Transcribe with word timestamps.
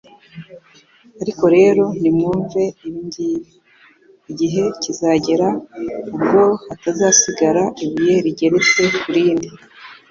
ariko 1.21 1.45
rero 1.55 1.83
nimwumve 2.01 2.61
ibi 2.87 2.99
ngibi: 3.07 3.43
«Igihe 4.31 4.63
kizagera 4.81 5.47
ubwo 6.15 6.41
hatazasigara 6.67 7.63
ibuye 7.83 8.15
rigeretse 8.25 8.81
ku 8.99 9.07
rindi 9.15 9.47